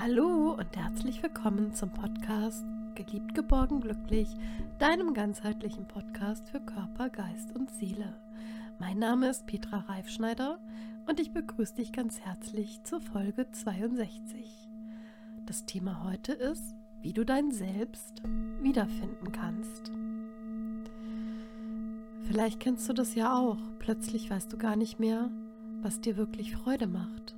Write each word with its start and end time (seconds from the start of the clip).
Hallo 0.00 0.52
und 0.52 0.76
herzlich 0.76 1.24
willkommen 1.24 1.74
zum 1.74 1.90
Podcast 1.90 2.64
Geliebt, 2.94 3.34
geborgen, 3.34 3.80
glücklich, 3.80 4.28
deinem 4.78 5.12
ganzheitlichen 5.12 5.88
Podcast 5.88 6.48
für 6.50 6.60
Körper, 6.60 7.10
Geist 7.10 7.52
und 7.56 7.68
Seele. 7.68 8.14
Mein 8.78 9.00
Name 9.00 9.28
ist 9.28 9.46
Petra 9.46 9.78
Reifschneider 9.88 10.60
und 11.08 11.18
ich 11.18 11.32
begrüße 11.32 11.74
dich 11.74 11.90
ganz 11.90 12.20
herzlich 12.20 12.80
zur 12.84 13.00
Folge 13.00 13.50
62. 13.50 14.68
Das 15.46 15.64
Thema 15.64 16.04
heute 16.04 16.32
ist, 16.32 16.76
wie 17.02 17.12
du 17.12 17.24
dein 17.24 17.50
Selbst 17.50 18.22
wiederfinden 18.60 19.32
kannst. 19.32 19.90
Vielleicht 22.22 22.60
kennst 22.60 22.88
du 22.88 22.92
das 22.92 23.16
ja 23.16 23.36
auch. 23.36 23.58
Plötzlich 23.80 24.30
weißt 24.30 24.52
du 24.52 24.58
gar 24.58 24.76
nicht 24.76 25.00
mehr, 25.00 25.28
was 25.82 26.00
dir 26.00 26.16
wirklich 26.16 26.54
Freude 26.54 26.86
macht 26.86 27.34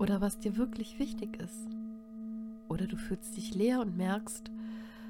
oder 0.00 0.20
was 0.20 0.40
dir 0.40 0.56
wirklich 0.56 0.98
wichtig 0.98 1.40
ist. 1.40 1.75
Oder 2.68 2.86
du 2.86 2.96
fühlst 2.96 3.36
dich 3.36 3.54
leer 3.54 3.80
und 3.80 3.96
merkst, 3.96 4.50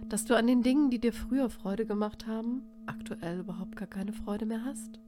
dass 0.09 0.25
du 0.25 0.37
an 0.37 0.47
den 0.47 0.63
Dingen, 0.63 0.91
die 0.91 1.01
dir 1.01 1.13
früher 1.13 1.51
Freude 1.51 1.87
gemacht 1.87 2.27
haben, 2.27 2.63
aktuell 2.87 3.41
überhaupt 3.41 3.77
gar 3.77 3.89
keine 3.89 4.13
Freude 4.13 4.47
mehr 4.47 4.65
hast. 4.65 5.01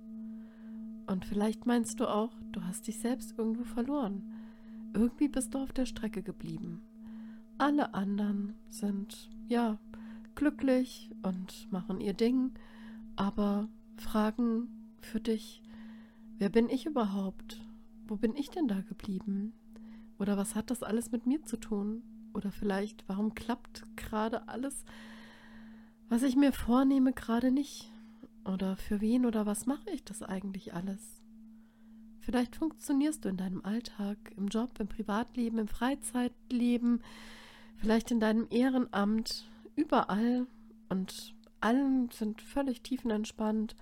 Und 1.07 1.24
vielleicht 1.24 1.66
meinst 1.66 2.01
du 2.01 2.07
auch, 2.07 2.33
du 2.52 2.62
hast 2.65 2.87
dich 2.87 2.98
selbst 2.98 3.38
irgendwo 3.38 3.65
verloren. 3.65 4.23
Irgendwie 4.95 5.29
bist 5.29 5.55
du 5.55 5.59
auf 5.59 5.73
der 5.73 5.87
Strecke 5.87 6.23
geblieben. 6.23 6.83
Alle 7.57 7.95
anderen 7.95 8.55
sind, 8.69 9.30
ja, 9.49 9.79
glücklich 10.35 11.10
und 11.23 11.71
machen 11.73 12.01
ihr 12.01 12.15
Ding, 12.15 12.52
aber 13.16 13.69
fragen 13.96 14.69
für 15.01 15.21
dich, 15.21 15.62
wer 16.38 16.49
bin 16.49 16.69
ich 16.69 16.87
überhaupt? 16.87 17.62
Wo 18.07 18.16
bin 18.16 18.37
ich 18.37 18.51
denn 18.51 18.69
da 18.69 18.80
geblieben? 18.80 19.52
Oder 20.19 20.37
was 20.37 20.55
hat 20.55 20.71
das 20.71 20.83
alles 20.83 21.10
mit 21.10 21.27
mir 21.27 21.43
zu 21.43 21.57
tun? 21.57 22.02
Oder 22.39 22.53
vielleicht, 22.53 23.03
warum 23.09 23.35
klappt 23.35 23.83
gerade 23.97 24.47
alles, 24.47 24.85
was 26.09 26.23
ich 26.23 26.37
mir 26.37 26.53
vornehme, 26.53 27.13
gerade 27.13 27.51
nicht? 27.51 27.91
Oder 28.45 28.77
für 28.77 29.01
wen 29.01 29.27
oder 29.27 29.45
was 29.45 29.67
mache 29.67 29.91
ich 29.91 30.05
das 30.05 30.23
eigentlich 30.23 30.73
alles? 30.73 31.21
Vielleicht 32.21 32.55
funktionierst 32.55 33.25
du 33.25 33.29
in 33.29 33.39
deinem 33.39 33.65
Alltag, 33.65 34.16
im 34.37 34.47
Job, 34.47 34.79
im 34.79 34.87
Privatleben, 34.87 35.59
im 35.59 35.66
Freizeitleben, 35.66 37.03
vielleicht 37.75 38.13
in 38.13 38.21
deinem 38.21 38.47
Ehrenamt, 38.51 39.51
überall 39.75 40.47
und 40.89 41.35
allen 41.61 42.09
sind 42.13 42.41
völlig 42.41 42.83
tiefenentspannt. 42.83 43.75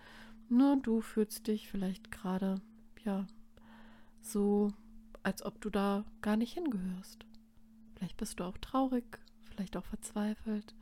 Nur 0.48 0.76
du 0.76 1.02
fühlst 1.02 1.46
dich 1.46 1.68
vielleicht 1.68 2.10
gerade, 2.10 2.62
ja, 3.04 3.26
so 4.22 4.72
als 5.22 5.44
ob 5.44 5.60
du 5.60 5.68
da 5.68 6.06
gar 6.22 6.38
nicht 6.38 6.54
hingehörst. 6.54 7.26
Vielleicht 7.96 8.16
bist 8.16 8.40
du 8.40 8.44
auch 8.44 8.58
traurig, 8.58 9.18
vielleicht 9.44 9.76
auch 9.76 9.84
verzweifelt 9.84 10.74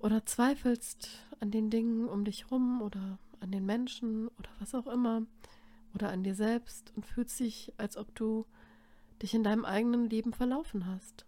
oder 0.00 0.26
zweifelst 0.26 1.08
an 1.40 1.50
den 1.50 1.70
Dingen 1.70 2.08
um 2.08 2.24
dich 2.24 2.50
rum 2.50 2.82
oder 2.82 3.18
an 3.40 3.52
den 3.52 3.64
Menschen 3.64 4.28
oder 4.28 4.50
was 4.58 4.74
auch 4.74 4.86
immer 4.86 5.22
oder 5.94 6.10
an 6.10 6.24
dir 6.24 6.34
selbst 6.34 6.92
und 6.96 7.06
fühlst 7.06 7.38
dich, 7.38 7.72
als 7.76 7.96
ob 7.96 8.14
du 8.14 8.46
dich 9.22 9.34
in 9.34 9.44
deinem 9.44 9.64
eigenen 9.64 10.08
Leben 10.08 10.32
verlaufen 10.32 10.86
hast. 10.86 11.26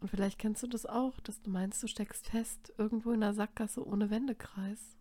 Und 0.00 0.08
vielleicht 0.08 0.38
kennst 0.38 0.62
du 0.62 0.66
das 0.66 0.86
auch, 0.86 1.18
dass 1.20 1.42
du 1.42 1.50
meinst, 1.50 1.82
du 1.82 1.88
steckst 1.88 2.28
fest 2.28 2.72
irgendwo 2.78 3.12
in 3.12 3.22
einer 3.22 3.34
Sackgasse 3.34 3.86
ohne 3.86 4.10
Wendekreis. 4.10 4.96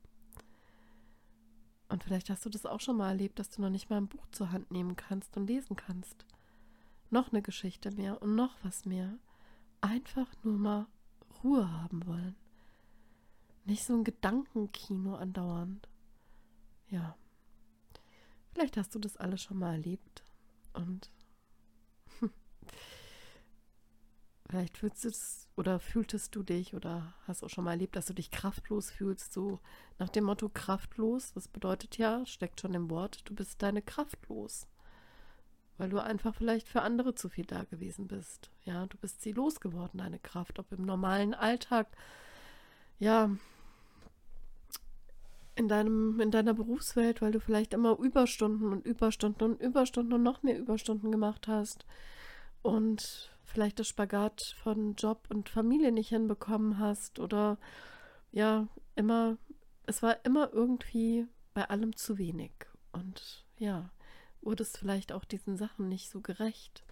Und 1.89 2.03
vielleicht 2.03 2.29
hast 2.29 2.45
du 2.45 2.49
das 2.49 2.65
auch 2.65 2.79
schon 2.79 2.97
mal 2.97 3.09
erlebt, 3.09 3.37
dass 3.37 3.49
du 3.49 3.61
noch 3.61 3.69
nicht 3.69 3.89
mal 3.89 3.97
ein 3.97 4.07
Buch 4.07 4.25
zur 4.31 4.51
Hand 4.51 4.71
nehmen 4.71 4.95
kannst 4.95 5.37
und 5.37 5.47
lesen 5.47 5.75
kannst. 5.75 6.25
Noch 7.09 7.31
eine 7.31 7.41
Geschichte 7.41 7.91
mehr 7.91 8.21
und 8.21 8.35
noch 8.35 8.55
was 8.63 8.85
mehr. 8.85 9.17
Einfach 9.81 10.27
nur 10.43 10.57
mal 10.57 10.87
Ruhe 11.43 11.71
haben 11.71 12.05
wollen. 12.05 12.35
Nicht 13.65 13.83
so 13.83 13.93
ein 13.93 14.03
Gedankenkino 14.03 15.15
andauernd. 15.15 15.87
Ja. 16.87 17.17
Vielleicht 18.53 18.77
hast 18.77 18.93
du 18.95 18.99
das 18.99 19.17
alles 19.17 19.41
schon 19.41 19.59
mal 19.59 19.73
erlebt. 19.73 20.23
Und 20.73 21.11
Vielleicht 24.49 24.77
fühlst 24.77 25.03
du 25.03 25.07
es 25.09 25.47
oder 25.55 25.79
fühltest 25.79 26.35
du 26.35 26.43
dich 26.43 26.75
oder 26.75 27.13
hast 27.27 27.43
auch 27.43 27.49
schon 27.49 27.63
mal 27.63 27.71
erlebt, 27.71 27.95
dass 27.95 28.05
du 28.05 28.13
dich 28.13 28.29
kraftlos 28.29 28.91
fühlst, 28.91 29.33
so 29.33 29.59
nach 29.97 30.09
dem 30.09 30.25
Motto 30.25 30.49
kraftlos. 30.49 31.33
Das 31.33 31.47
bedeutet 31.47 31.97
ja, 31.97 32.25
steckt 32.25 32.61
schon 32.61 32.73
im 32.73 32.89
Wort, 32.89 33.21
du 33.25 33.33
bist 33.33 33.61
deine 33.61 33.81
Kraft 33.81 34.27
los. 34.29 34.67
Weil 35.77 35.89
du 35.89 36.01
einfach 36.01 36.33
vielleicht 36.33 36.67
für 36.67 36.81
andere 36.81 37.15
zu 37.15 37.29
viel 37.29 37.45
da 37.45 37.63
gewesen 37.65 38.07
bist. 38.07 38.49
Ja, 38.63 38.85
du 38.85 38.97
bist 38.97 39.21
sie 39.21 39.33
losgeworden, 39.33 39.99
deine 39.99 40.19
Kraft, 40.19 40.59
ob 40.59 40.71
im 40.71 40.85
normalen 40.85 41.33
Alltag, 41.33 41.87
ja, 42.97 43.29
in 45.55 45.67
deinem, 45.67 46.19
in 46.19 46.31
deiner 46.31 46.53
Berufswelt, 46.53 47.21
weil 47.21 47.31
du 47.31 47.39
vielleicht 47.39 47.73
immer 47.73 47.97
Überstunden 47.97 48.71
und 48.71 48.85
Überstunden 48.85 49.51
und 49.51 49.61
Überstunden 49.61 50.13
und 50.13 50.23
noch 50.23 50.43
mehr 50.43 50.57
Überstunden 50.57 51.11
gemacht 51.11 51.47
hast. 51.47 51.85
Und 52.61 53.31
vielleicht 53.43 53.79
das 53.79 53.87
Spagat 53.87 54.41
von 54.61 54.95
Job 54.95 55.27
und 55.29 55.49
Familie 55.49 55.91
nicht 55.91 56.09
hinbekommen 56.09 56.79
hast 56.79 57.19
oder 57.19 57.57
ja, 58.31 58.67
immer, 58.95 59.37
es 59.85 60.03
war 60.03 60.25
immer 60.25 60.51
irgendwie 60.51 61.27
bei 61.53 61.69
allem 61.69 61.95
zu 61.95 62.17
wenig. 62.17 62.51
Und 62.91 63.45
ja, 63.57 63.89
wurdest 64.45 64.77
vielleicht 64.77 65.11
auch 65.11 65.25
diesen 65.25 65.57
Sachen 65.57 65.89
nicht 65.89 66.09
so 66.09 66.21
gerecht. 66.21 66.83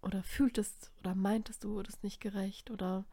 Oder 0.00 0.22
fühltest 0.22 0.90
oder 0.98 1.14
meintest 1.14 1.64
du 1.64 1.74
wurdest 1.74 2.02
nicht 2.02 2.20
gerecht. 2.20 2.70
Oder 2.70 3.04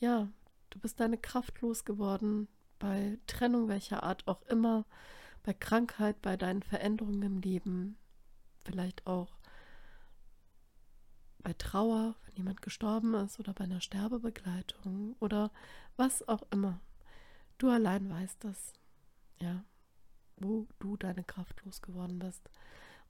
ja, 0.00 0.28
du 0.70 0.78
bist 0.78 1.00
deine 1.00 1.18
Kraft 1.18 1.60
losgeworden 1.60 2.48
bei 2.78 3.18
Trennung 3.26 3.68
welcher 3.68 4.02
Art 4.02 4.26
auch 4.28 4.42
immer, 4.42 4.84
bei 5.42 5.52
Krankheit, 5.52 6.20
bei 6.22 6.36
deinen 6.36 6.62
Veränderungen 6.62 7.22
im 7.22 7.38
Leben, 7.38 7.96
vielleicht 8.64 9.06
auch 9.06 9.38
bei 11.38 11.52
Trauer, 11.54 12.16
wenn 12.26 12.36
jemand 12.36 12.62
gestorben 12.62 13.14
ist 13.14 13.38
oder 13.38 13.52
bei 13.54 13.64
einer 13.64 13.80
Sterbebegleitung 13.80 15.16
oder 15.20 15.50
was 15.96 16.26
auch 16.28 16.42
immer. 16.50 16.80
Du 17.58 17.70
allein 17.70 18.10
weißt 18.10 18.44
das, 18.44 18.74
ja, 19.40 19.64
wo 20.40 20.66
du 20.78 20.96
deine 20.96 21.24
Kraft 21.24 21.62
losgeworden 21.64 22.18
bist. 22.18 22.48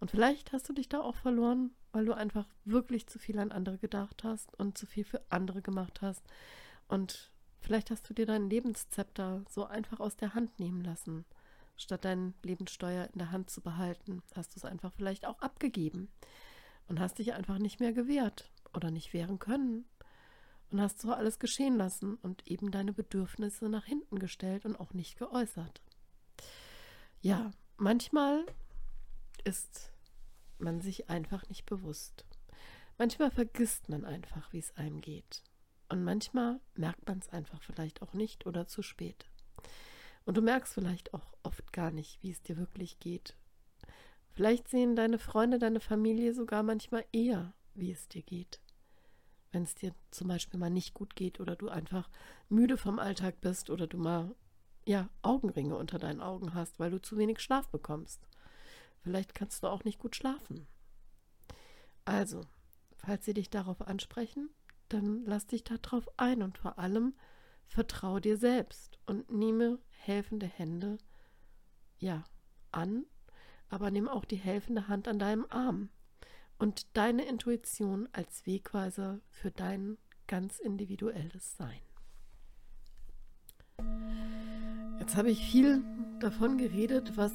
Und 0.00 0.10
vielleicht 0.10 0.52
hast 0.52 0.68
du 0.68 0.72
dich 0.72 0.88
da 0.88 1.00
auch 1.00 1.16
verloren, 1.16 1.72
weil 1.92 2.04
du 2.04 2.12
einfach 2.12 2.46
wirklich 2.64 3.06
zu 3.08 3.18
viel 3.18 3.38
an 3.38 3.50
andere 3.50 3.78
gedacht 3.78 4.22
hast 4.24 4.54
und 4.58 4.78
zu 4.78 4.86
viel 4.86 5.04
für 5.04 5.22
andere 5.28 5.62
gemacht 5.62 6.02
hast. 6.02 6.22
Und 6.86 7.30
vielleicht 7.60 7.90
hast 7.90 8.08
du 8.08 8.14
dir 8.14 8.26
dein 8.26 8.48
Lebenszepter 8.48 9.44
so 9.48 9.64
einfach 9.64 10.00
aus 10.00 10.16
der 10.16 10.34
Hand 10.34 10.58
nehmen 10.60 10.82
lassen. 10.82 11.24
Statt 11.76 12.04
dein 12.04 12.34
Lebenssteuer 12.42 13.08
in 13.12 13.18
der 13.18 13.30
Hand 13.30 13.50
zu 13.50 13.60
behalten, 13.60 14.22
hast 14.34 14.54
du 14.54 14.58
es 14.58 14.64
einfach 14.64 14.92
vielleicht 14.92 15.26
auch 15.26 15.40
abgegeben 15.40 16.08
und 16.88 17.00
hast 17.00 17.18
dich 17.18 17.34
einfach 17.34 17.58
nicht 17.58 17.80
mehr 17.80 17.92
gewehrt 17.92 18.50
oder 18.74 18.90
nicht 18.90 19.12
wehren 19.12 19.38
können 19.38 19.84
und 20.70 20.80
hast 20.80 21.00
so 21.00 21.12
alles 21.12 21.38
geschehen 21.38 21.76
lassen 21.76 22.16
und 22.16 22.46
eben 22.46 22.70
deine 22.70 22.92
Bedürfnisse 22.92 23.68
nach 23.68 23.84
hinten 23.84 24.18
gestellt 24.18 24.64
und 24.64 24.78
auch 24.78 24.92
nicht 24.92 25.18
geäußert. 25.18 25.80
Ja, 27.20 27.50
manchmal 27.76 28.46
ist 29.44 29.92
man 30.58 30.80
sich 30.80 31.08
einfach 31.08 31.48
nicht 31.48 31.66
bewusst. 31.66 32.24
Manchmal 32.96 33.30
vergisst 33.30 33.88
man 33.88 34.04
einfach, 34.04 34.52
wie 34.52 34.58
es 34.58 34.76
einem 34.76 35.00
geht. 35.00 35.42
Und 35.88 36.04
manchmal 36.04 36.60
merkt 36.74 37.06
man 37.06 37.18
es 37.18 37.28
einfach 37.28 37.62
vielleicht 37.62 38.02
auch 38.02 38.12
nicht 38.12 38.46
oder 38.46 38.66
zu 38.66 38.82
spät. 38.82 39.26
Und 40.24 40.36
du 40.36 40.42
merkst 40.42 40.74
vielleicht 40.74 41.14
auch 41.14 41.34
oft 41.42 41.72
gar 41.72 41.90
nicht, 41.90 42.22
wie 42.22 42.30
es 42.30 42.42
dir 42.42 42.56
wirklich 42.56 42.98
geht 42.98 43.34
Vielleicht 44.38 44.68
sehen 44.68 44.94
deine 44.94 45.18
Freunde, 45.18 45.58
deine 45.58 45.80
Familie 45.80 46.32
sogar 46.32 46.62
manchmal 46.62 47.04
eher, 47.10 47.54
wie 47.74 47.90
es 47.90 48.06
dir 48.06 48.22
geht. 48.22 48.60
Wenn 49.50 49.64
es 49.64 49.74
dir 49.74 49.92
zum 50.12 50.28
Beispiel 50.28 50.60
mal 50.60 50.70
nicht 50.70 50.94
gut 50.94 51.16
geht 51.16 51.40
oder 51.40 51.56
du 51.56 51.68
einfach 51.68 52.08
müde 52.48 52.76
vom 52.76 53.00
Alltag 53.00 53.40
bist 53.40 53.68
oder 53.68 53.88
du 53.88 53.98
mal 53.98 54.36
ja 54.88 55.08
Augenringe 55.22 55.76
unter 55.76 55.98
deinen 55.98 56.20
Augen 56.20 56.54
hast, 56.54 56.78
weil 56.78 56.90
du 56.90 57.00
zu 57.00 57.16
wenig 57.16 57.40
Schlaf 57.40 57.68
bekommst. 57.68 58.26
Vielleicht 59.02 59.34
kannst 59.34 59.62
du 59.62 59.68
auch 59.68 59.84
nicht 59.84 59.98
gut 59.98 60.16
schlafen. 60.16 60.66
Also, 62.04 62.40
falls 62.96 63.24
sie 63.24 63.34
dich 63.34 63.50
darauf 63.50 63.82
ansprechen, 63.82 64.50
dann 64.88 65.24
lass 65.24 65.46
dich 65.46 65.64
darauf 65.64 66.08
ein 66.16 66.42
und 66.42 66.58
vor 66.58 66.78
allem 66.78 67.14
vertraue 67.66 68.20
dir 68.20 68.38
selbst 68.38 68.98
und 69.06 69.30
nehme 69.30 69.78
helfende 69.90 70.46
Hände 70.46 70.98
ja 71.98 72.24
an 72.72 73.04
aber 73.68 73.90
nimm 73.90 74.08
auch 74.08 74.24
die 74.24 74.36
helfende 74.36 74.88
Hand 74.88 75.08
an 75.08 75.18
deinem 75.18 75.46
Arm 75.50 75.90
und 76.58 76.96
deine 76.96 77.24
Intuition 77.26 78.08
als 78.12 78.46
Wegweiser 78.46 79.20
für 79.30 79.50
dein 79.50 79.98
ganz 80.26 80.58
individuelles 80.58 81.56
Sein. 81.56 81.80
Jetzt 85.08 85.16
habe 85.16 85.30
ich 85.30 85.42
viel 85.42 85.82
davon 86.20 86.58
geredet, 86.58 87.16
was 87.16 87.32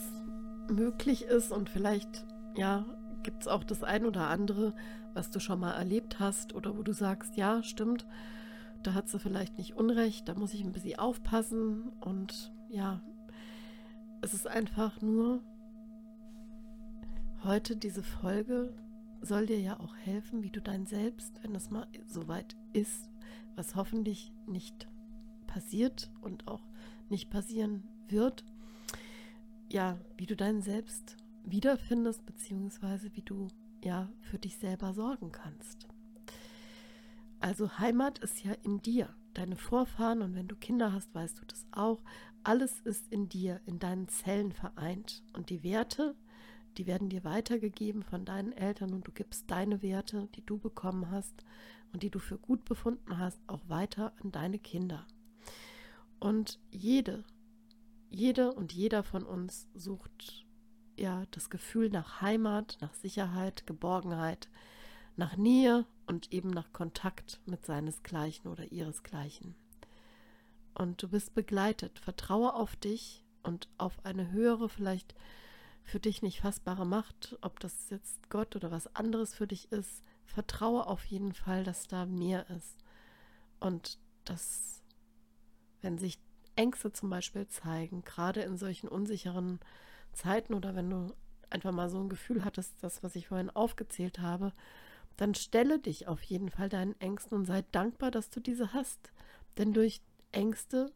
möglich 0.69 1.23
ist 1.25 1.51
und 1.51 1.71
vielleicht 1.71 2.23
ja 2.55 2.85
gibt 3.23 3.41
es 3.41 3.47
auch 3.47 3.63
das 3.63 3.83
ein 3.83 4.05
oder 4.05 4.29
andere, 4.29 4.75
was 5.15 5.31
du 5.31 5.39
schon 5.39 5.59
mal 5.59 5.71
erlebt 5.71 6.19
hast 6.19 6.53
oder 6.53 6.77
wo 6.77 6.83
du 6.83 6.93
sagst, 6.93 7.35
ja, 7.35 7.63
stimmt, 7.63 8.05
da 8.83 8.93
hat 8.93 9.09
sie 9.09 9.17
vielleicht 9.17 9.57
nicht 9.57 9.75
Unrecht, 9.75 10.29
da 10.29 10.35
muss 10.35 10.53
ich 10.53 10.63
ein 10.63 10.71
bisschen 10.71 10.99
aufpassen 10.99 11.91
und 11.99 12.53
ja, 12.69 13.01
es 14.21 14.35
ist 14.35 14.47
einfach 14.47 15.01
nur 15.01 15.41
heute 17.43 17.75
diese 17.75 18.03
Folge 18.03 18.71
soll 19.21 19.47
dir 19.47 19.59
ja 19.59 19.79
auch 19.79 19.95
helfen, 19.95 20.43
wie 20.43 20.51
du 20.51 20.61
dein 20.61 20.85
Selbst, 20.85 21.41
wenn 21.41 21.55
es 21.55 21.71
mal 21.71 21.87
so 22.05 22.27
weit 22.27 22.55
ist, 22.71 23.09
was 23.55 23.75
hoffentlich 23.75 24.31
nicht 24.45 24.87
passiert 25.47 26.11
und 26.21 26.47
auch 26.47 26.61
nicht 27.13 27.29
passieren 27.29 27.83
wird, 28.07 28.43
ja, 29.71 29.99
wie 30.17 30.25
du 30.25 30.35
dein 30.35 30.61
Selbst 30.61 31.15
wiederfindest, 31.45 32.25
beziehungsweise 32.25 33.15
wie 33.15 33.21
du 33.21 33.47
ja 33.83 34.09
für 34.21 34.39
dich 34.39 34.57
selber 34.57 34.93
sorgen 34.93 35.31
kannst. 35.31 35.87
Also 37.39 37.77
Heimat 37.77 38.17
ist 38.19 38.43
ja 38.43 38.53
in 38.63 38.81
dir, 38.81 39.09
deine 39.35 39.55
Vorfahren 39.55 40.23
und 40.23 40.33
wenn 40.33 40.47
du 40.47 40.55
Kinder 40.55 40.91
hast, 40.91 41.13
weißt 41.13 41.39
du 41.39 41.45
das 41.45 41.65
auch. 41.71 42.01
Alles 42.43 42.79
ist 42.81 43.11
in 43.11 43.29
dir, 43.29 43.61
in 43.67 43.77
deinen 43.77 44.07
Zellen 44.07 44.51
vereint 44.51 45.23
und 45.33 45.51
die 45.51 45.63
Werte, 45.63 46.15
die 46.77 46.87
werden 46.87 47.09
dir 47.09 47.23
weitergegeben 47.23 48.01
von 48.01 48.25
deinen 48.25 48.53
Eltern 48.53 48.91
und 48.91 49.07
du 49.07 49.11
gibst 49.11 49.51
deine 49.51 49.83
Werte, 49.83 50.29
die 50.35 50.45
du 50.45 50.57
bekommen 50.57 51.11
hast 51.11 51.45
und 51.93 52.01
die 52.01 52.09
du 52.09 52.17
für 52.17 52.39
gut 52.39 52.65
befunden 52.65 53.19
hast, 53.19 53.39
auch 53.45 53.61
weiter 53.69 54.13
an 54.23 54.31
deine 54.31 54.57
Kinder. 54.57 55.05
Und 56.23 56.57
jede, 56.71 57.25
jede 58.09 58.53
und 58.53 58.71
jeder 58.71 59.03
von 59.03 59.23
uns 59.23 59.67
sucht 59.73 60.45
ja 60.95 61.25
das 61.31 61.49
Gefühl 61.49 61.89
nach 61.89 62.21
Heimat, 62.21 62.77
nach 62.79 62.93
Sicherheit, 62.93 63.67
Geborgenheit, 63.67 64.47
nach 65.17 65.35
Nähe 65.35 65.85
und 66.07 66.31
eben 66.31 66.49
nach 66.49 66.71
Kontakt 66.71 67.41
mit 67.45 67.65
seinesgleichen 67.65 68.49
oder 68.49 68.71
ihresgleichen. 68.71 69.53
Und 70.73 71.03
du 71.03 71.09
bist 71.09 71.33
begleitet. 71.33 71.99
Vertraue 71.99 72.53
auf 72.53 72.77
dich 72.77 73.25
und 73.43 73.67
auf 73.77 74.05
eine 74.05 74.31
höhere, 74.31 74.69
vielleicht 74.69 75.15
für 75.83 75.99
dich 75.99 76.21
nicht 76.21 76.39
fassbare 76.39 76.85
Macht, 76.85 77.37
ob 77.41 77.59
das 77.59 77.89
jetzt 77.89 78.29
Gott 78.29 78.55
oder 78.55 78.71
was 78.71 78.95
anderes 78.95 79.35
für 79.35 79.45
dich 79.45 79.73
ist. 79.73 80.05
Vertraue 80.23 80.87
auf 80.87 81.03
jeden 81.03 81.33
Fall, 81.33 81.65
dass 81.65 81.89
da 81.89 82.05
mehr 82.05 82.49
ist. 82.49 82.77
Und 83.59 83.99
dass, 84.23 84.82
wenn 85.83 85.97
sich 85.97 86.19
Ängste 86.55 86.91
zum 86.91 87.09
Beispiel 87.09 87.47
zeigen, 87.47 88.03
gerade 88.03 88.41
in 88.41 88.57
solchen 88.57 88.87
unsicheren 88.87 89.59
Zeiten 90.13 90.53
oder 90.53 90.75
wenn 90.75 90.89
du 90.89 91.13
einfach 91.49 91.71
mal 91.71 91.89
so 91.89 91.99
ein 91.99 92.09
Gefühl 92.09 92.43
hattest, 92.43 92.75
das, 92.81 93.03
was 93.03 93.15
ich 93.15 93.27
vorhin 93.27 93.49
aufgezählt 93.49 94.19
habe, 94.19 94.53
dann 95.17 95.35
stelle 95.35 95.79
dich 95.79 96.07
auf 96.07 96.21
jeden 96.23 96.49
Fall 96.49 96.69
deinen 96.69 96.99
Ängsten 96.99 97.37
und 97.37 97.45
sei 97.45 97.63
dankbar, 97.71 98.11
dass 98.11 98.29
du 98.29 98.39
diese 98.39 98.73
hast. 98.73 99.11
Denn 99.57 99.73
durch 99.73 100.01
Ängste 100.31 100.91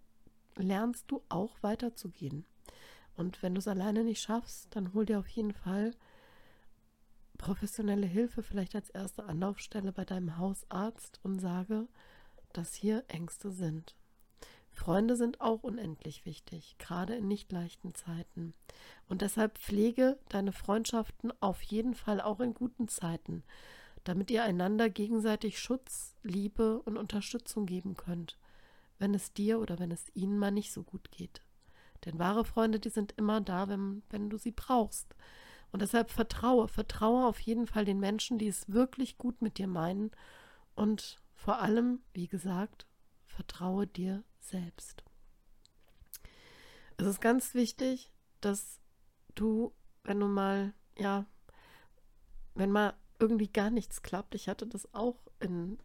lernst 0.55 1.05
du 1.11 1.21
auch 1.29 1.55
weiterzugehen. 1.61 2.45
Und 3.15 3.41
wenn 3.43 3.53
du 3.55 3.59
es 3.59 3.67
alleine 3.67 4.03
nicht 4.03 4.21
schaffst, 4.21 4.75
dann 4.75 4.93
hol 4.93 5.05
dir 5.05 5.19
auf 5.19 5.27
jeden 5.27 5.53
Fall 5.53 5.91
professionelle 7.37 8.07
Hilfe, 8.07 8.41
vielleicht 8.41 8.75
als 8.75 8.89
erste 8.89 9.25
Anlaufstelle 9.25 9.91
bei 9.91 10.05
deinem 10.05 10.37
Hausarzt 10.37 11.19
und 11.23 11.39
sage, 11.39 11.87
dass 12.53 12.73
hier 12.73 13.03
Ängste 13.07 13.51
sind. 13.51 13.95
Freunde 14.77 15.15
sind 15.15 15.41
auch 15.41 15.63
unendlich 15.63 16.25
wichtig, 16.25 16.77
gerade 16.77 17.15
in 17.15 17.27
nicht 17.27 17.51
leichten 17.51 17.95
Zeiten. 17.95 18.53
Und 19.09 19.23
deshalb 19.23 19.57
pflege 19.57 20.19
deine 20.29 20.51
Freundschaften 20.51 21.33
auf 21.41 21.61
jeden 21.63 21.95
Fall 21.95 22.21
auch 22.21 22.39
in 22.39 22.53
guten 22.53 22.87
Zeiten, 22.87 23.43
damit 24.03 24.29
ihr 24.29 24.43
einander 24.43 24.89
gegenseitig 24.89 25.59
Schutz, 25.59 26.15
Liebe 26.21 26.79
und 26.83 26.95
Unterstützung 26.95 27.65
geben 27.65 27.97
könnt, 27.97 28.37
wenn 28.99 29.15
es 29.15 29.33
dir 29.33 29.59
oder 29.59 29.79
wenn 29.79 29.91
es 29.91 30.05
ihnen 30.13 30.37
mal 30.37 30.51
nicht 30.51 30.71
so 30.71 30.83
gut 30.83 31.11
geht. 31.11 31.41
Denn 32.05 32.19
wahre 32.19 32.45
Freunde, 32.45 32.79
die 32.79 32.89
sind 32.89 33.13
immer 33.17 33.41
da, 33.41 33.67
wenn, 33.67 34.03
wenn 34.11 34.29
du 34.29 34.37
sie 34.37 34.51
brauchst. 34.51 35.15
Und 35.71 35.81
deshalb 35.81 36.11
vertraue, 36.11 36.67
vertraue 36.67 37.25
auf 37.25 37.39
jeden 37.39 37.65
Fall 37.65 37.83
den 37.83 37.99
Menschen, 37.99 38.37
die 38.37 38.47
es 38.47 38.71
wirklich 38.71 39.17
gut 39.17 39.41
mit 39.41 39.57
dir 39.57 39.67
meinen. 39.67 40.11
Und 40.75 41.17
vor 41.35 41.59
allem, 41.59 41.99
wie 42.13 42.27
gesagt, 42.27 42.85
vertraue 43.25 43.87
dir 43.87 44.23
selbst. 44.49 45.03
Es 46.97 47.05
ist 47.05 47.21
ganz 47.21 47.53
wichtig, 47.53 48.11
dass 48.41 48.79
du, 49.35 49.71
wenn 50.03 50.19
du 50.19 50.27
mal, 50.27 50.73
ja, 50.97 51.25
wenn 52.55 52.71
mal 52.71 52.93
irgendwie 53.19 53.47
gar 53.47 53.69
nichts 53.69 54.01
klappt, 54.01 54.35
ich 54.35 54.49
hatte 54.49 54.67
das 54.67 54.93
auch 54.93 55.17
in 55.39 55.77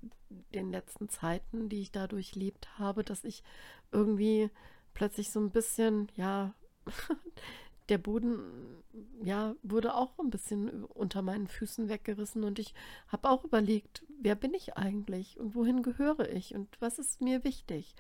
den 0.55 0.71
letzten 0.71 1.09
Zeiten, 1.09 1.69
die 1.69 1.81
ich 1.81 1.93
da 1.93 2.07
durchlebt 2.07 2.79
habe, 2.79 3.05
dass 3.05 3.25
ich 3.25 3.43
irgendwie 3.91 4.51
plötzlich 4.95 5.31
so 5.31 5.41
ein 5.41 5.51
bisschen, 5.51 6.11
ja, 6.17 6.55
der 7.89 7.99
Boden, 7.99 8.83
ja, 9.23 9.55
wurde 9.63 9.95
auch 9.95 10.19
ein 10.19 10.31
bisschen 10.31 10.85
unter 10.85 11.21
meinen 11.21 11.49
Füßen 11.49 11.89
weggerissen 11.89 12.45
und 12.45 12.59
ich 12.59 12.75
habe 13.09 13.29
auch 13.29 13.45
überlegt, 13.45 14.05
wer 14.21 14.35
bin 14.35 14.55
ich 14.55 14.77
eigentlich 14.77 15.39
und 15.39 15.55
wohin 15.55 15.83
gehöre 15.83 16.31
ich 16.31 16.55
und 16.55 16.69
was 16.81 16.99
ist 16.99 17.21
mir 17.21 17.45
wichtig? 17.45 17.95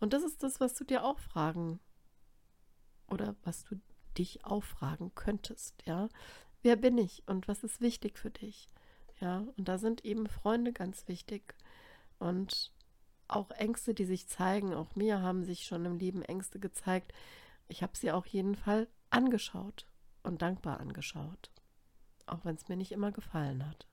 Und 0.00 0.12
das 0.12 0.22
ist 0.22 0.42
das, 0.42 0.60
was 0.60 0.74
du 0.74 0.84
dir 0.84 1.04
auch 1.04 1.18
fragen 1.18 1.80
oder 3.08 3.36
was 3.44 3.64
du 3.64 3.80
dich 4.18 4.44
auch 4.44 4.64
fragen 4.64 5.12
könntest, 5.14 5.74
ja? 5.86 6.08
Wer 6.62 6.76
bin 6.76 6.98
ich 6.98 7.22
und 7.26 7.48
was 7.48 7.62
ist 7.62 7.80
wichtig 7.80 8.18
für 8.18 8.30
dich? 8.30 8.68
Ja, 9.20 9.44
und 9.56 9.68
da 9.68 9.78
sind 9.78 10.04
eben 10.04 10.26
Freunde 10.26 10.72
ganz 10.72 11.06
wichtig 11.08 11.54
und 12.18 12.72
auch 13.28 13.50
Ängste, 13.50 13.94
die 13.94 14.04
sich 14.04 14.28
zeigen. 14.28 14.74
Auch 14.74 14.94
mir 14.94 15.20
haben 15.20 15.44
sich 15.44 15.64
schon 15.64 15.84
im 15.84 15.98
Leben 15.98 16.22
Ängste 16.22 16.58
gezeigt. 16.58 17.12
Ich 17.68 17.82
habe 17.82 17.96
sie 17.96 18.12
auch 18.12 18.26
jeden 18.26 18.56
Fall 18.56 18.88
angeschaut 19.10 19.86
und 20.22 20.42
dankbar 20.42 20.80
angeschaut, 20.80 21.50
auch 22.26 22.44
wenn 22.44 22.56
es 22.56 22.68
mir 22.68 22.76
nicht 22.76 22.92
immer 22.92 23.12
gefallen 23.12 23.66
hat. 23.66 23.86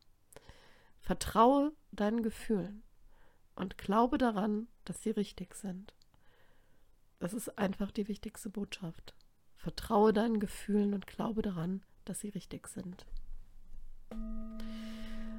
Vertraue 1.00 1.74
deinen 1.92 2.24
Gefühlen 2.24 2.84
und 3.56 3.78
glaube 3.78 4.18
daran, 4.18 4.68
dass 4.86 5.02
sie 5.04 5.12
richtig 5.12 5.56
sind. 5.56 5.94
Das 7.20 7.34
ist 7.34 7.58
einfach 7.58 7.92
die 7.92 8.08
wichtigste 8.08 8.50
Botschaft. 8.50 9.14
Vertraue 9.56 10.12
deinen 10.12 10.40
Gefühlen 10.40 10.94
und 10.94 11.08
glaube 11.08 11.42
daran, 11.42 11.82
dass 12.06 12.20
sie 12.20 12.30
richtig 12.30 12.68
sind. 12.68 13.06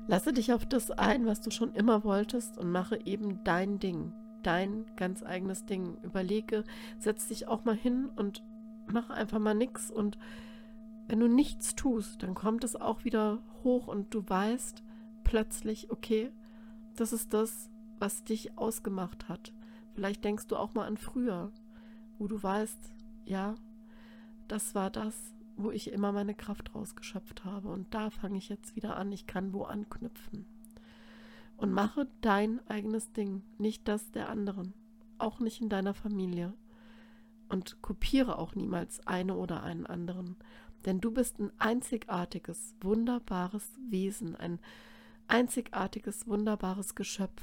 Lasse 0.06 0.32
dich 0.32 0.52
auf 0.52 0.66
das 0.66 0.90
ein, 0.90 1.26
was 1.26 1.40
du 1.40 1.50
schon 1.50 1.74
immer 1.74 2.04
wolltest 2.04 2.58
und 2.58 2.70
mache 2.70 2.98
eben 3.04 3.42
dein 3.44 3.78
Ding, 3.78 4.12
dein 4.42 4.94
ganz 4.96 5.22
eigenes 5.22 5.66
Ding. 5.66 5.98
Überlege, 6.02 6.64
setz 6.98 7.28
dich 7.28 7.48
auch 7.48 7.64
mal 7.64 7.76
hin 7.76 8.10
und 8.16 8.42
mach 8.90 9.10
einfach 9.10 9.38
mal 9.38 9.54
nichts 9.54 9.90
und 9.90 10.18
wenn 11.06 11.20
du 11.20 11.28
nichts 11.28 11.74
tust, 11.74 12.22
dann 12.22 12.34
kommt 12.34 12.64
es 12.64 12.76
auch 12.76 13.04
wieder 13.04 13.42
hoch 13.62 13.88
und 13.88 14.14
du 14.14 14.26
weißt 14.26 14.82
plötzlich, 15.22 15.90
okay, 15.90 16.32
das 16.96 17.12
ist 17.12 17.34
das, 17.34 17.70
was 18.04 18.22
dich 18.22 18.58
ausgemacht 18.58 19.30
hat. 19.30 19.54
Vielleicht 19.94 20.24
denkst 20.24 20.48
du 20.48 20.56
auch 20.56 20.74
mal 20.74 20.86
an 20.86 20.98
früher, 20.98 21.50
wo 22.18 22.28
du 22.28 22.42
weißt, 22.42 22.92
ja, 23.24 23.54
das 24.46 24.74
war 24.74 24.90
das, 24.90 25.16
wo 25.56 25.70
ich 25.70 25.90
immer 25.90 26.12
meine 26.12 26.34
Kraft 26.34 26.74
rausgeschöpft 26.74 27.46
habe. 27.46 27.68
Und 27.68 27.94
da 27.94 28.10
fange 28.10 28.36
ich 28.36 28.50
jetzt 28.50 28.76
wieder 28.76 28.98
an. 28.98 29.10
Ich 29.10 29.26
kann 29.26 29.54
wo 29.54 29.62
anknüpfen. 29.62 30.44
Und 31.56 31.72
mache 31.72 32.06
dein 32.20 32.60
eigenes 32.68 33.10
Ding, 33.12 33.42
nicht 33.56 33.88
das 33.88 34.10
der 34.10 34.28
anderen. 34.28 34.74
Auch 35.16 35.40
nicht 35.40 35.62
in 35.62 35.70
deiner 35.70 35.94
Familie. 35.94 36.52
Und 37.48 37.80
kopiere 37.80 38.36
auch 38.36 38.54
niemals 38.54 39.06
eine 39.06 39.34
oder 39.34 39.62
einen 39.62 39.86
anderen. 39.86 40.36
Denn 40.84 41.00
du 41.00 41.10
bist 41.10 41.38
ein 41.38 41.52
einzigartiges, 41.56 42.74
wunderbares 42.82 43.66
Wesen, 43.88 44.36
ein 44.36 44.58
einzigartiges, 45.26 46.26
wunderbares 46.26 46.94
Geschöpf. 46.94 47.40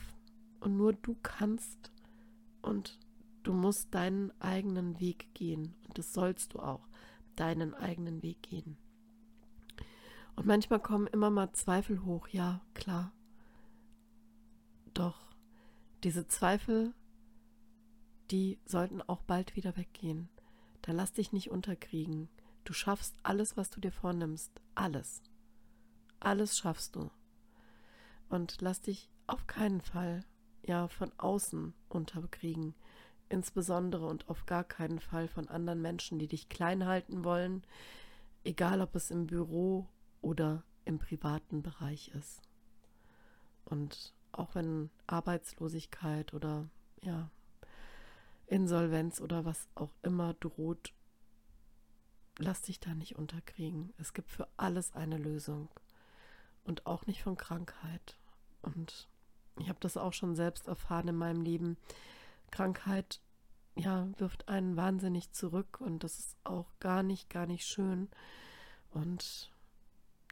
Und 0.62 0.78
nur 0.78 0.94
du 0.94 1.18
kannst 1.22 1.92
und 2.62 2.98
du 3.44 3.52
musst 3.52 3.94
deinen 3.94 4.32
eigenen 4.40 5.00
Weg 5.00 5.34
gehen. 5.34 5.76
Und 5.88 5.98
das 5.98 6.14
sollst 6.14 6.54
du 6.54 6.60
auch 6.60 6.88
deinen 7.36 7.74
eigenen 7.74 8.22
Weg 8.22 8.44
gehen. 8.44 8.78
Und 10.36 10.46
manchmal 10.46 10.80
kommen 10.80 11.08
immer 11.08 11.30
mal 11.30 11.52
Zweifel 11.52 12.06
hoch, 12.06 12.28
ja, 12.30 12.62
klar. 12.74 13.12
Doch 14.94 15.32
diese 16.04 16.28
Zweifel, 16.28 16.94
die 18.30 18.60
sollten 18.66 19.02
auch 19.02 19.22
bald 19.24 19.56
wieder 19.56 19.76
weggehen. 19.76 20.30
Da 20.84 20.92
lass 20.94 21.12
dich 21.14 21.32
nicht 21.32 21.50
unterkriegen. 21.50 22.30
Du 22.64 22.74
schaffst 22.74 23.16
alles, 23.24 23.58
was 23.58 23.70
du 23.72 23.80
dir 23.80 23.92
vornimmst. 23.92 24.62
Alles. 24.76 25.22
Alles 26.20 26.58
schaffst 26.58 26.96
du. 26.96 27.10
Und 28.30 28.62
lass 28.62 28.82
dich 28.82 29.10
auf 29.28 29.48
keinen 29.48 29.82
Fall 29.82 30.24
ja 30.64 30.88
von 30.88 31.12
außen 31.18 31.74
unterkriegen 31.90 32.76
insbesondere 33.32 34.06
und 34.06 34.30
auf 34.30 34.46
gar 34.46 34.64
keinen 34.64 35.00
Fall 35.00 35.28
von 35.28 35.48
anderen 35.48 35.82
Menschen, 35.82 36.20
die 36.20 36.28
dich 36.28 36.50
klein 36.50 36.86
halten 36.86 37.24
wollen, 37.24 37.64
egal 38.44 38.82
ob 38.82 38.96
es 38.96 39.10
im 39.10 39.28
Büro 39.28 39.88
oder 40.22 40.64
im 40.86 41.00
privaten 41.00 41.62
Bereich 41.62 42.10
ist. 42.10 42.42
Und 43.66 44.14
auch 44.32 44.56
wenn 44.56 44.90
Arbeitslosigkeit 45.08 46.34
oder 46.34 46.70
ja, 47.02 47.30
Insolvenz 48.48 49.22
oder 49.22 49.46
was 49.46 49.70
auch 49.76 49.94
immer 50.02 50.34
droht, 50.36 50.94
lass 52.38 52.62
dich 52.64 52.80
da 52.80 52.94
nicht 52.94 53.16
unterkriegen. 53.16 53.94
Es 53.98 54.14
gibt 54.14 54.30
für 54.30 54.48
alles 54.58 54.94
eine 54.94 55.18
Lösung 55.18 55.70
und 56.64 56.86
auch 56.86 57.06
nicht 57.06 57.24
von 57.24 57.38
Krankheit. 57.38 58.18
Und 58.62 59.08
ich 59.62 59.70
habe 59.70 59.80
das 59.80 59.98
auch 59.98 60.14
schon 60.14 60.36
selbst 60.36 60.68
erfahren 60.68 61.08
in 61.08 61.16
meinem 61.16 61.42
Leben. 61.42 61.78
Krankheit, 62.50 63.22
ja, 63.76 64.08
wirft 64.18 64.50
einen 64.50 64.76
wahnsinnig 64.76 65.32
zurück 65.32 65.80
und 65.80 66.04
das 66.04 66.20
ist 66.20 66.38
auch 66.44 66.68
gar 66.80 67.04
nicht, 67.04 67.30
gar 67.30 67.46
nicht 67.46 67.66
schön. 67.66 68.10
Und 68.92 69.52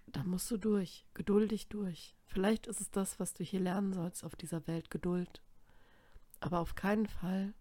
da 0.08 0.24
musst 0.24 0.50
du 0.52 0.58
durch, 0.58 1.06
geduldig 1.14 1.68
durch. 1.68 2.16
Vielleicht 2.26 2.68
ist 2.68 2.82
es 2.82 2.92
das, 2.92 3.20
was 3.20 3.34
du 3.34 3.44
hier 3.44 3.60
lernen 3.60 3.94
sollst 3.94 4.24
auf 4.24 4.36
dieser 4.36 4.66
Welt, 4.68 4.90
Geduld. 4.90 5.42
Aber 6.40 6.60
auf 6.60 6.76
keinen 6.76 7.06
Fall 7.06 7.54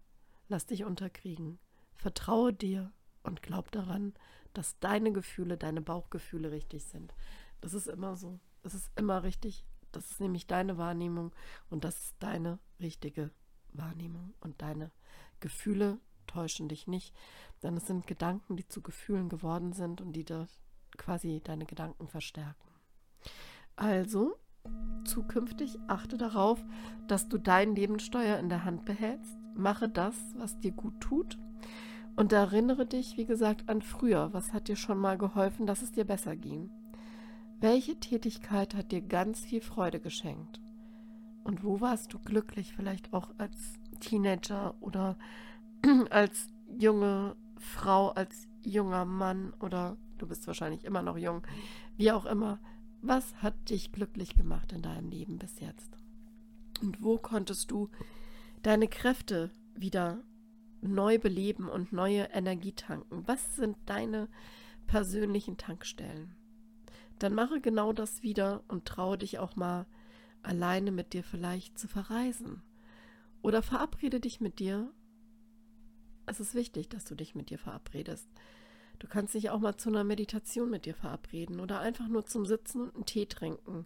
lass 0.47 0.65
dich 0.65 0.83
unterkriegen. 0.83 1.59
Vertraue 1.95 2.53
dir 2.53 2.91
und 3.23 3.41
glaub 3.41 3.71
daran, 3.71 4.13
dass 4.53 4.79
deine 4.79 5.11
Gefühle, 5.11 5.57
deine 5.57 5.81
Bauchgefühle 5.81 6.51
richtig 6.51 6.85
sind. 6.85 7.13
Das 7.61 7.73
ist 7.73 7.87
immer 7.87 8.15
so. 8.15 8.39
Das 8.63 8.73
ist 8.73 8.89
immer 8.95 9.23
richtig. 9.23 9.65
Das 9.91 10.11
ist 10.11 10.19
nämlich 10.19 10.47
deine 10.47 10.77
Wahrnehmung 10.77 11.33
und 11.69 11.83
das 11.83 11.99
ist 11.99 12.15
deine 12.19 12.59
richtige 12.79 13.31
Wahrnehmung. 13.73 14.33
Und 14.39 14.61
deine 14.61 14.91
Gefühle 15.39 15.99
täuschen 16.27 16.69
dich 16.69 16.87
nicht, 16.87 17.15
denn 17.63 17.77
es 17.77 17.87
sind 17.87 18.07
Gedanken, 18.07 18.55
die 18.55 18.67
zu 18.67 18.81
Gefühlen 18.81 19.29
geworden 19.29 19.73
sind 19.73 20.01
und 20.01 20.13
die 20.13 20.25
da 20.25 20.47
quasi 20.97 21.41
deine 21.43 21.65
Gedanken 21.65 22.07
verstärken. 22.07 22.69
Also, 23.75 24.37
zukünftig 25.05 25.79
achte 25.87 26.17
darauf, 26.17 26.63
dass 27.07 27.29
du 27.29 27.37
dein 27.37 27.75
Lebenssteuer 27.75 28.37
in 28.37 28.49
der 28.49 28.65
Hand 28.65 28.85
behältst. 28.85 29.37
Mache 29.55 29.89
das, 29.89 30.15
was 30.35 30.59
dir 30.59 30.71
gut 30.71 30.99
tut. 30.99 31.37
Und 32.15 32.33
erinnere 32.33 32.85
dich, 32.85 33.15
wie 33.17 33.25
gesagt, 33.25 33.69
an 33.69 33.81
früher. 33.81 34.33
Was 34.33 34.51
hat 34.51 34.67
dir 34.67 34.75
schon 34.75 34.97
mal 34.97 35.17
geholfen, 35.17 35.65
dass 35.65 35.81
es 35.81 35.93
dir 35.93 36.03
besser 36.03 36.35
ging? 36.35 36.69
Welche 37.61 37.99
Tätigkeit 37.99 38.73
hat 38.73 38.93
dir 38.93 39.01
ganz 39.01 39.41
viel 39.41 39.59
Freude 39.59 39.99
geschenkt? 39.99 40.61
Und 41.43 41.61
wo 41.61 41.81
warst 41.81 42.13
du 42.13 42.19
glücklich, 42.19 42.73
vielleicht 42.73 43.11
auch 43.11 43.31
als 43.37 43.73
Teenager 43.99 44.75
oder 44.79 45.17
als 46.09 46.47
junge 46.77 47.35
Frau, 47.57 48.09
als 48.11 48.47
junger 48.63 49.03
Mann 49.03 49.53
oder 49.59 49.97
du 50.17 50.27
bist 50.27 50.47
wahrscheinlich 50.47 50.85
immer 50.85 51.01
noch 51.01 51.17
jung, 51.17 51.45
wie 51.97 52.13
auch 52.13 52.25
immer. 52.25 52.59
Was 53.01 53.35
hat 53.41 53.69
dich 53.69 53.91
glücklich 53.91 54.35
gemacht 54.35 54.71
in 54.71 54.81
deinem 54.81 55.09
Leben 55.09 55.37
bis 55.37 55.59
jetzt? 55.59 55.97
Und 56.81 57.03
wo 57.03 57.17
konntest 57.17 57.71
du 57.71 57.89
deine 58.61 58.87
Kräfte 58.87 59.51
wieder 59.75 60.23
neu 60.81 61.19
beleben 61.19 61.67
und 61.67 61.91
neue 61.91 62.23
Energie 62.31 62.71
tanken? 62.71 63.27
Was 63.27 63.57
sind 63.57 63.75
deine 63.85 64.29
persönlichen 64.87 65.57
Tankstellen? 65.57 66.38
Dann 67.19 67.33
mache 67.35 67.61
genau 67.61 67.93
das 67.93 68.23
wieder 68.23 68.63
und 68.67 68.85
traue 68.85 69.17
dich 69.17 69.39
auch 69.39 69.55
mal 69.55 69.85
alleine 70.41 70.91
mit 70.91 71.13
dir 71.13 71.23
vielleicht 71.23 71.77
zu 71.77 71.87
verreisen. 71.87 72.61
Oder 73.41 73.61
verabrede 73.61 74.19
dich 74.19 74.41
mit 74.41 74.59
dir. 74.59 74.91
Es 76.25 76.39
ist 76.39 76.55
wichtig, 76.55 76.89
dass 76.89 77.05
du 77.05 77.15
dich 77.15 77.35
mit 77.35 77.49
dir 77.49 77.57
verabredest. 77.57 78.27
Du 78.99 79.07
kannst 79.07 79.33
dich 79.33 79.49
auch 79.49 79.59
mal 79.59 79.77
zu 79.77 79.89
einer 79.89 80.03
Meditation 80.03 80.69
mit 80.69 80.85
dir 80.85 80.93
verabreden 80.93 81.59
oder 81.59 81.79
einfach 81.79 82.07
nur 82.07 82.25
zum 82.25 82.45
Sitzen 82.45 82.81
und 82.81 82.95
einen 82.95 83.05
Tee 83.05 83.25
trinken. 83.25 83.85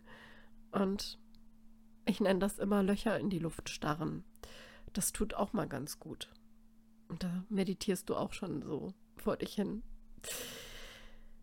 Und 0.72 1.20
ich 2.06 2.20
nenne 2.20 2.40
das 2.40 2.58
immer 2.58 2.82
Löcher 2.82 3.20
in 3.20 3.30
die 3.30 3.40
Luft 3.40 3.70
starren. 3.70 4.24
Das 4.94 5.12
tut 5.12 5.36
auch 5.36 5.54
mal 5.54 5.68
ganz 5.68 6.00
gut. 6.00 6.30
Und 7.08 7.24
da 7.24 7.46
meditierst 7.50 8.10
du 8.10 8.16
auch 8.16 8.34
schon 8.34 8.64
so 8.64 8.94
vor 9.16 9.38
dich 9.38 9.54
hin. 9.54 9.84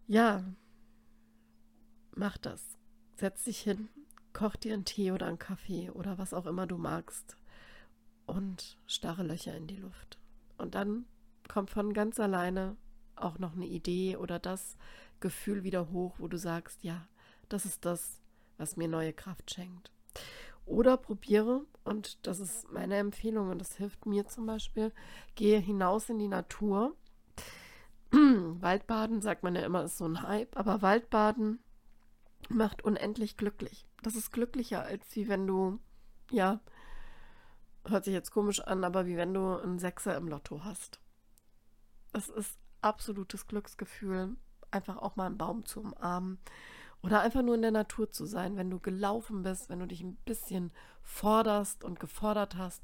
Ja, 0.08 0.44
mach 2.14 2.38
das. 2.38 2.78
Setz 3.16 3.44
dich 3.44 3.60
hin, 3.60 3.88
koch 4.32 4.56
dir 4.56 4.74
einen 4.74 4.84
Tee 4.84 5.12
oder 5.12 5.26
einen 5.26 5.38
Kaffee 5.38 5.90
oder 5.90 6.18
was 6.18 6.34
auch 6.34 6.46
immer 6.46 6.66
du 6.66 6.78
magst 6.78 7.36
und 8.26 8.78
starre 8.86 9.22
Löcher 9.22 9.56
in 9.56 9.66
die 9.66 9.76
Luft. 9.76 10.18
Und 10.56 10.74
dann 10.74 11.04
kommt 11.48 11.70
von 11.70 11.92
ganz 11.92 12.20
alleine 12.20 12.76
auch 13.16 13.38
noch 13.38 13.54
eine 13.54 13.66
Idee 13.66 14.16
oder 14.16 14.38
das 14.38 14.76
Gefühl 15.20 15.64
wieder 15.64 15.90
hoch, 15.90 16.14
wo 16.18 16.28
du 16.28 16.38
sagst, 16.38 16.82
ja, 16.82 17.06
das 17.48 17.64
ist 17.64 17.84
das, 17.84 18.20
was 18.56 18.76
mir 18.76 18.88
neue 18.88 19.12
Kraft 19.12 19.52
schenkt. 19.52 19.90
Oder 20.64 20.96
probiere, 20.96 21.64
und 21.84 22.24
das 22.26 22.38
ist 22.38 22.70
meine 22.70 22.96
Empfehlung 22.96 23.50
und 23.50 23.58
das 23.58 23.76
hilft 23.76 24.06
mir 24.06 24.26
zum 24.26 24.46
Beispiel, 24.46 24.92
gehe 25.34 25.58
hinaus 25.58 26.08
in 26.08 26.18
die 26.18 26.28
Natur. 26.28 26.94
Waldbaden, 28.12 29.20
sagt 29.20 29.42
man 29.42 29.54
ja 29.54 29.62
immer, 29.62 29.84
ist 29.84 29.98
so 29.98 30.04
ein 30.04 30.22
Hype, 30.22 30.56
aber 30.56 30.82
Waldbaden 30.82 31.58
macht 32.50 32.82
unendlich 32.82 33.36
glücklich. 33.36 33.86
Das 34.02 34.16
ist 34.16 34.32
glücklicher, 34.32 34.82
als 34.82 35.04
wie 35.14 35.28
wenn 35.28 35.46
du, 35.46 35.78
ja, 36.30 36.60
hört 37.86 38.04
sich 38.04 38.12
jetzt 38.12 38.30
komisch 38.30 38.60
an, 38.60 38.84
aber 38.84 39.06
wie 39.06 39.16
wenn 39.16 39.32
du 39.32 39.56
einen 39.56 39.78
Sechser 39.78 40.16
im 40.16 40.28
Lotto 40.28 40.64
hast. 40.64 41.00
Das 42.12 42.28
ist 42.28 42.58
absolutes 42.82 43.46
Glücksgefühl, 43.46 44.36
einfach 44.70 44.96
auch 44.98 45.16
mal 45.16 45.26
einen 45.26 45.38
Baum 45.38 45.64
zu 45.64 45.80
umarmen 45.80 46.38
oder 47.02 47.20
einfach 47.20 47.42
nur 47.42 47.54
in 47.54 47.62
der 47.62 47.70
Natur 47.70 48.10
zu 48.10 48.26
sein, 48.26 48.56
wenn 48.56 48.70
du 48.70 48.78
gelaufen 48.78 49.42
bist, 49.42 49.68
wenn 49.68 49.78
du 49.78 49.86
dich 49.86 50.02
ein 50.02 50.16
bisschen 50.16 50.72
forderst 51.02 51.84
und 51.84 52.00
gefordert 52.00 52.56
hast 52.56 52.82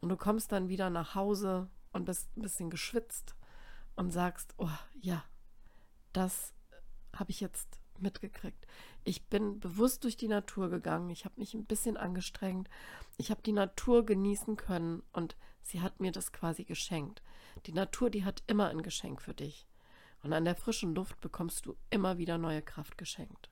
und 0.00 0.10
du 0.10 0.16
kommst 0.16 0.52
dann 0.52 0.68
wieder 0.68 0.90
nach 0.90 1.14
Hause 1.14 1.68
und 1.92 2.04
bist 2.04 2.36
ein 2.36 2.42
bisschen 2.42 2.70
geschwitzt 2.70 3.34
und 3.96 4.10
sagst, 4.10 4.54
oh 4.58 4.70
ja, 5.00 5.24
das 6.12 6.52
habe 7.16 7.30
ich 7.30 7.40
jetzt 7.40 7.80
mitgekriegt. 7.98 8.66
Ich 9.04 9.26
bin 9.26 9.60
bewusst 9.60 10.04
durch 10.04 10.16
die 10.16 10.28
Natur 10.28 10.68
gegangen. 10.68 11.10
Ich 11.10 11.24
habe 11.24 11.38
mich 11.38 11.54
ein 11.54 11.64
bisschen 11.64 11.96
angestrengt. 11.96 12.68
Ich 13.16 13.30
habe 13.30 13.42
die 13.42 13.52
Natur 13.52 14.04
genießen 14.04 14.56
können 14.56 15.02
und 15.12 15.36
sie 15.62 15.80
hat 15.80 16.00
mir 16.00 16.12
das 16.12 16.32
quasi 16.32 16.64
geschenkt. 16.64 17.22
Die 17.66 17.72
Natur, 17.72 18.10
die 18.10 18.24
hat 18.24 18.42
immer 18.46 18.68
ein 18.68 18.82
Geschenk 18.82 19.22
für 19.22 19.34
dich. 19.34 19.66
Und 20.22 20.32
an 20.32 20.44
der 20.44 20.56
frischen 20.56 20.94
Luft 20.94 21.20
bekommst 21.20 21.66
du 21.66 21.76
immer 21.90 22.18
wieder 22.18 22.38
neue 22.38 22.62
Kraft 22.62 22.98
geschenkt. 22.98 23.50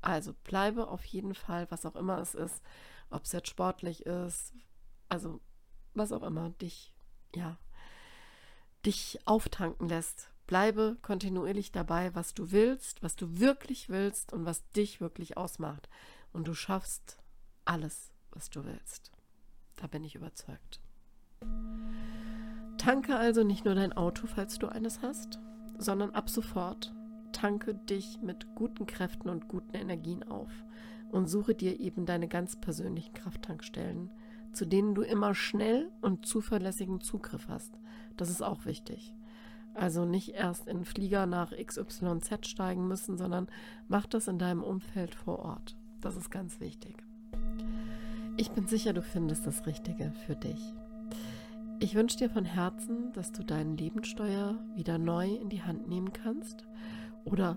Also 0.00 0.34
bleibe 0.44 0.88
auf 0.88 1.04
jeden 1.04 1.34
Fall, 1.34 1.70
was 1.70 1.86
auch 1.86 1.94
immer 1.94 2.18
es 2.18 2.34
ist, 2.34 2.60
ob 3.10 3.24
es 3.24 3.32
jetzt 3.32 3.48
sportlich 3.48 4.04
ist, 4.04 4.52
also 5.08 5.40
was 5.94 6.12
auch 6.12 6.24
immer 6.24 6.50
dich, 6.50 6.92
ja, 7.34 7.56
dich 8.84 9.20
auftanken 9.26 9.88
lässt, 9.88 10.31
Bleibe 10.46 10.96
kontinuierlich 11.02 11.72
dabei, 11.72 12.14
was 12.14 12.34
du 12.34 12.50
willst, 12.52 13.02
was 13.02 13.16
du 13.16 13.38
wirklich 13.38 13.88
willst 13.88 14.32
und 14.32 14.44
was 14.44 14.68
dich 14.70 15.00
wirklich 15.00 15.36
ausmacht. 15.36 15.88
Und 16.32 16.48
du 16.48 16.54
schaffst 16.54 17.18
alles, 17.64 18.12
was 18.32 18.50
du 18.50 18.64
willst. 18.64 19.12
Da 19.76 19.86
bin 19.86 20.04
ich 20.04 20.14
überzeugt. 20.14 20.80
Tanke 22.78 23.16
also 23.16 23.44
nicht 23.44 23.64
nur 23.64 23.74
dein 23.74 23.92
Auto, 23.92 24.26
falls 24.26 24.58
du 24.58 24.68
eines 24.68 25.02
hast, 25.02 25.38
sondern 25.78 26.10
ab 26.10 26.28
sofort 26.28 26.92
tanke 27.32 27.74
dich 27.74 28.20
mit 28.22 28.54
guten 28.54 28.86
Kräften 28.86 29.28
und 29.28 29.48
guten 29.48 29.74
Energien 29.74 30.22
auf 30.24 30.50
und 31.10 31.28
suche 31.28 31.54
dir 31.54 31.78
eben 31.80 32.06
deine 32.06 32.28
ganz 32.28 32.60
persönlichen 32.60 33.14
Krafttankstellen, 33.14 34.10
zu 34.52 34.66
denen 34.66 34.94
du 34.94 35.02
immer 35.02 35.34
schnell 35.34 35.90
und 36.00 36.26
zuverlässigen 36.26 37.00
Zugriff 37.00 37.48
hast. 37.48 37.78
Das 38.16 38.30
ist 38.30 38.42
auch 38.42 38.64
wichtig. 38.64 39.14
Also 39.74 40.04
nicht 40.04 40.30
erst 40.30 40.68
in 40.68 40.84
Flieger 40.84 41.26
nach 41.26 41.52
XYZ 41.52 42.46
steigen 42.46 42.86
müssen, 42.88 43.16
sondern 43.16 43.48
mach 43.88 44.06
das 44.06 44.28
in 44.28 44.38
deinem 44.38 44.62
Umfeld 44.62 45.14
vor 45.14 45.38
Ort. 45.38 45.76
Das 46.00 46.16
ist 46.16 46.30
ganz 46.30 46.60
wichtig. 46.60 46.96
Ich 48.36 48.50
bin 48.50 48.66
sicher, 48.66 48.92
du 48.92 49.02
findest 49.02 49.46
das 49.46 49.66
Richtige 49.66 50.12
für 50.26 50.34
dich. 50.36 50.74
Ich 51.80 51.94
wünsche 51.94 52.16
dir 52.16 52.30
von 52.30 52.44
Herzen, 52.44 53.12
dass 53.12 53.32
du 53.32 53.42
deinen 53.42 53.76
Lebenssteuer 53.76 54.58
wieder 54.74 54.98
neu 54.98 55.34
in 55.34 55.48
die 55.48 55.62
Hand 55.62 55.88
nehmen 55.88 56.12
kannst 56.12 56.64
oder 57.24 57.56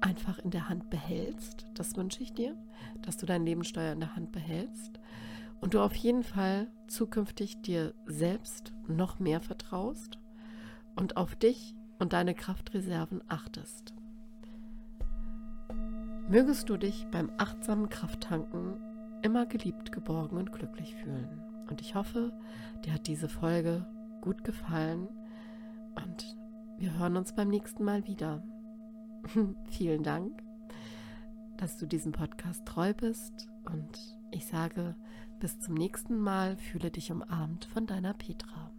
einfach 0.00 0.38
in 0.38 0.50
der 0.50 0.68
Hand 0.68 0.90
behältst. 0.90 1.66
Das 1.74 1.96
wünsche 1.96 2.22
ich 2.22 2.32
dir, 2.32 2.56
dass 3.02 3.16
du 3.16 3.26
deinen 3.26 3.46
Lebenssteuer 3.46 3.92
in 3.92 4.00
der 4.00 4.16
Hand 4.16 4.32
behältst 4.32 5.00
und 5.60 5.74
du 5.74 5.80
auf 5.80 5.94
jeden 5.94 6.22
Fall 6.22 6.68
zukünftig 6.88 7.60
dir 7.60 7.94
selbst 8.06 8.72
noch 8.88 9.18
mehr 9.18 9.40
vertraust 9.40 10.19
und 11.00 11.16
auf 11.16 11.34
dich 11.34 11.74
und 11.98 12.12
deine 12.12 12.34
Kraftreserven 12.34 13.22
achtest. 13.26 13.94
Mögest 16.28 16.68
du 16.68 16.76
dich 16.76 17.08
beim 17.10 17.32
achtsamen 17.38 17.88
Krafttanken 17.88 18.76
immer 19.22 19.46
geliebt, 19.46 19.90
geborgen 19.90 20.36
und 20.36 20.52
glücklich 20.52 20.94
fühlen. 20.94 21.42
Und 21.68 21.80
ich 21.80 21.94
hoffe, 21.94 22.32
dir 22.84 22.92
hat 22.92 23.06
diese 23.06 23.28
Folge 23.28 23.86
gut 24.20 24.44
gefallen 24.44 25.08
und 25.96 26.36
wir 26.78 26.98
hören 26.98 27.16
uns 27.16 27.34
beim 27.34 27.48
nächsten 27.48 27.82
Mal 27.82 28.06
wieder. 28.06 28.42
Vielen 29.70 30.02
Dank. 30.02 30.42
dass 31.56 31.76
du 31.76 31.84
diesem 31.84 32.12
Podcast 32.12 32.64
treu 32.64 32.94
bist 32.94 33.50
und 33.66 34.18
ich 34.30 34.46
sage 34.46 34.96
bis 35.40 35.58
zum 35.58 35.74
nächsten 35.74 36.18
Mal, 36.18 36.56
fühle 36.56 36.90
dich 36.90 37.12
umarmt 37.12 37.66
von 37.66 37.86
deiner 37.86 38.14
Petra. 38.14 38.72